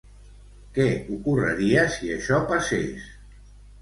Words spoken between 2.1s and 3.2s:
això passes?